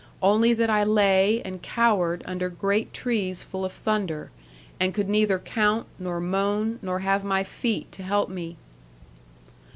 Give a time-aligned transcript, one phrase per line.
[0.23, 4.31] Only that I lay, and cowered, under great trees full of thunder;
[4.79, 8.57] and could neither count, nor moan, nor have my feet to help me.